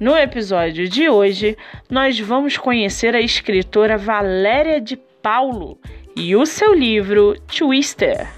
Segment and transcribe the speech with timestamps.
[0.00, 1.56] no episódio de hoje,
[1.90, 5.78] nós vamos conhecer a escritora Valéria de Paulo
[6.14, 8.28] e o seu livro Twister.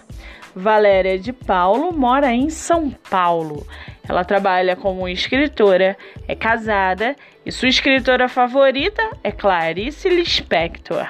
[0.55, 3.67] Valéria de Paulo mora em São Paulo.
[4.09, 11.07] Ela trabalha como escritora, é casada e sua escritora favorita é Clarice Lispector.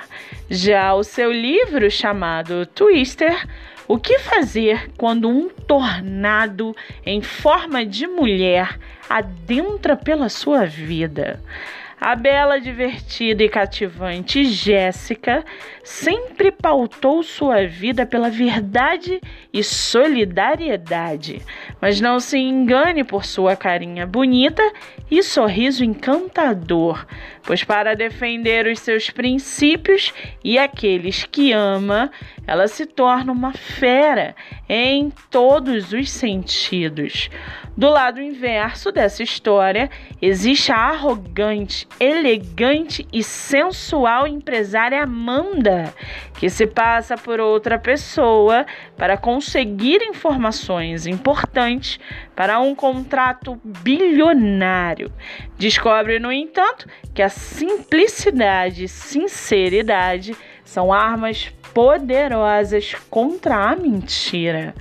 [0.51, 3.47] Já o seu livro chamado Twister
[3.93, 11.43] o que fazer quando um tornado em forma de mulher adentra pela sua vida?
[12.01, 15.45] A bela, divertida e cativante Jéssica
[15.83, 19.21] sempre pautou sua vida pela verdade
[19.53, 21.43] e solidariedade.
[21.81, 24.63] Mas não se engane por sua carinha bonita
[25.11, 27.05] e sorriso encantador,
[27.43, 30.13] pois para defender os seus princípios
[30.45, 32.11] e aqueles que ama,
[32.47, 34.35] ela se torna uma fera
[34.69, 37.31] em todos os sentidos.
[37.77, 39.89] Do lado inverso dessa história,
[40.21, 45.95] existe a arrogante, elegante e sensual empresária Amanda,
[46.39, 48.67] que se passa por outra pessoa
[48.99, 51.99] para conseguir informações importantes
[52.37, 55.11] para um contrato bilionário.
[55.57, 64.75] Descobre, no entanto, que a simplicidade e sinceridade são armas poderosas contra a mentira.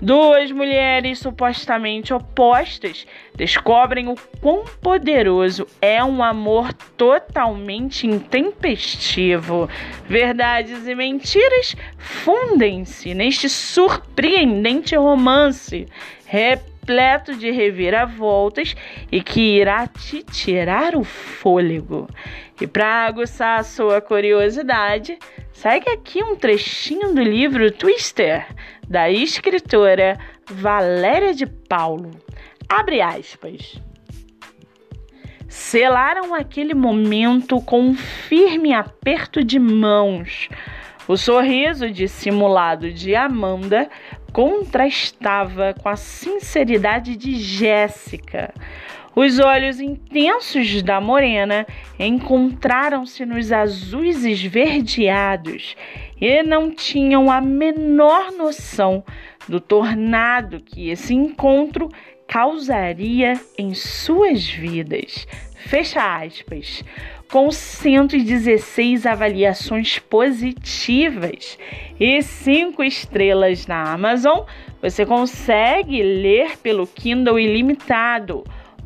[0.00, 9.70] Duas mulheres supostamente opostas descobrem o quão poderoso é um amor totalmente intempestivo.
[10.06, 15.86] Verdades e mentiras fundem-se neste surpreendente romance,
[16.86, 18.76] repleto de reviravoltas
[19.10, 22.08] e que irá te tirar o fôlego.
[22.60, 25.18] E para aguçar a sua curiosidade,
[25.52, 28.46] segue aqui um trechinho do livro Twister
[28.88, 30.16] da escritora
[30.48, 32.12] Valéria de Paulo.
[32.68, 33.80] Abre aspas.
[35.48, 40.48] Selaram aquele momento com um firme aperto de mãos.
[41.08, 43.88] O sorriso dissimulado de Amanda
[44.32, 48.52] contrastava com a sinceridade de Jéssica.
[49.14, 51.66] Os olhos intensos da morena
[51.98, 55.76] encontraram-se nos azuis esverdeados
[56.20, 59.02] e não tinham a menor noção
[59.48, 61.88] do tornado que esse encontro
[62.26, 65.26] causaria em suas vidas.
[65.66, 66.84] Fecha aspas.
[67.30, 71.58] Com 116 avaliações positivas
[71.98, 74.44] e 5 estrelas na Amazon,
[74.80, 78.44] você consegue ler pelo Kindle ilimitado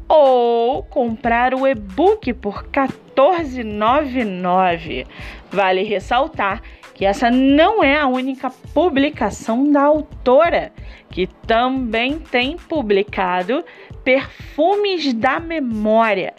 [0.08, 5.06] ou comprar o e-book por R$ 14,99.
[5.52, 6.62] Vale ressaltar
[6.94, 10.72] que essa não é a única publicação da autora,
[11.10, 13.62] que também tem publicado
[14.02, 16.32] Perfumes da Memória,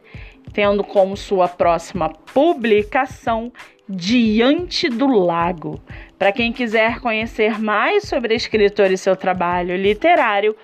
[0.54, 3.52] tendo como sua próxima publicação
[3.88, 5.80] Diante do Lago.
[6.18, 10.56] Para quem quiser conhecer mais sobre a escritora e seu trabalho literário,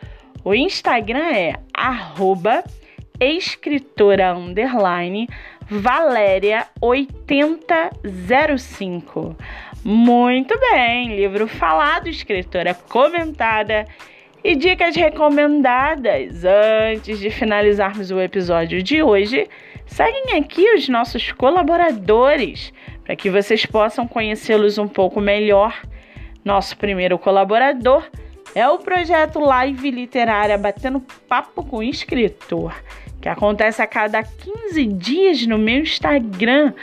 [0.44, 2.64] o Instagram é arroba
[3.20, 5.28] escritora underline
[5.70, 9.36] Valéria 8005.
[9.84, 13.86] Muito bem, livro falado, escritora comentada
[14.44, 16.44] e dicas recomendadas.
[16.46, 19.50] Antes de finalizarmos o episódio de hoje,
[19.88, 22.72] seguem aqui os nossos colaboradores
[23.04, 25.82] para que vocês possam conhecê-los um pouco melhor.
[26.46, 28.04] Nosso primeiro colaborador
[28.54, 32.74] é o projeto Live Literária Batendo Papo com Escritor
[33.22, 36.74] que acontece a cada 15 dias no meu Instagram,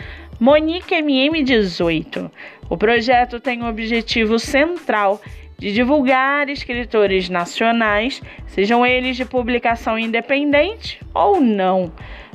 [0.40, 2.30] MoniqueMM18.
[2.68, 5.20] O projeto tem o objetivo central
[5.56, 11.92] de divulgar escritores nacionais, sejam eles de publicação independente ou não.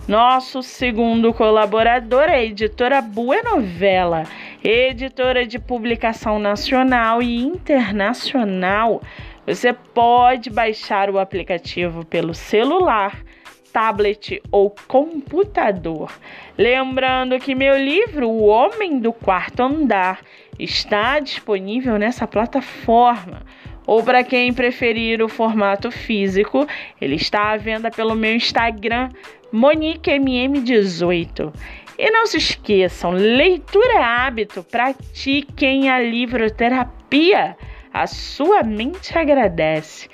[0.10, 4.24] Nosso segundo colaborador é a editora Buenovela,
[4.64, 9.04] editora de publicação nacional e internacional.
[9.46, 13.24] Você pode baixar o aplicativo pelo celular,
[13.72, 16.12] tablet ou computador.
[16.58, 20.22] Lembrando que meu livro, O Homem do Quarto Andar,
[20.58, 23.44] está disponível nessa plataforma.
[23.89, 26.68] Ou para quem preferir o formato físico,
[27.01, 29.09] ele está à venda pelo meu Instagram,
[29.51, 31.51] MoniqueMM18.
[31.97, 37.57] E não se esqueçam, leitura é hábito, pratiquem a livroterapia.
[37.91, 40.07] A sua mente agradece.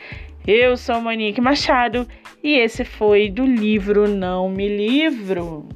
[0.48, 2.08] Eu sou Monique Machado
[2.42, 5.68] e esse foi do livro Não Me Livro.